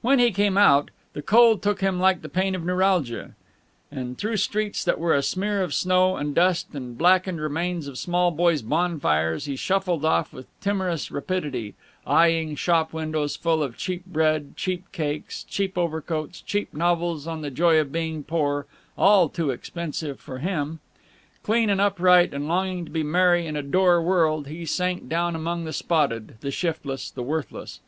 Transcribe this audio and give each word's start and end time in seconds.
When 0.00 0.18
he 0.18 0.32
came 0.32 0.58
out, 0.58 0.90
the 1.12 1.22
cold 1.22 1.62
took 1.62 1.80
him 1.80 2.00
like 2.00 2.22
the 2.22 2.28
pain 2.28 2.56
of 2.56 2.64
neuralgia, 2.64 3.36
and 3.88 4.18
through 4.18 4.38
streets 4.38 4.82
that 4.82 4.98
were 4.98 5.14
a 5.14 5.22
smear 5.22 5.62
of 5.62 5.74
snow 5.74 6.16
and 6.16 6.34
dust 6.34 6.74
and 6.74 6.98
blackened 6.98 7.40
remains 7.40 7.86
of 7.86 7.96
small 7.96 8.32
boys' 8.32 8.62
bonfires 8.62 9.44
he 9.44 9.54
shuffled 9.54 10.04
off 10.04 10.32
with 10.32 10.48
timorous 10.60 11.12
rapidity, 11.12 11.76
eying 12.04 12.56
shop 12.56 12.92
windows 12.92 13.36
full 13.36 13.62
of 13.62 13.76
cheap 13.76 14.04
bread, 14.06 14.56
cheap 14.56 14.90
cakes, 14.90 15.44
cheap 15.44 15.78
overcoats, 15.78 16.40
cheap 16.40 16.74
novels 16.74 17.28
on 17.28 17.40
the 17.42 17.48
joy 17.52 17.78
of 17.78 17.92
being 17.92 18.24
poor, 18.24 18.66
all 18.98 19.28
too 19.28 19.50
expensive 19.52 20.18
for 20.18 20.38
him. 20.38 20.80
Clean 21.44 21.70
and 21.70 21.80
upright 21.80 22.34
and 22.34 22.48
longing 22.48 22.86
to 22.86 22.90
be 22.90 23.04
merry 23.04 23.46
in 23.46 23.54
a 23.54 23.62
dour 23.62 24.02
world, 24.02 24.48
he 24.48 24.66
sank 24.66 25.08
down 25.08 25.36
among 25.36 25.62
the 25.64 25.72
spotted, 25.72 26.38
the 26.40 26.50
shiftless, 26.50 27.08
the 27.08 27.22
worthless. 27.22 27.78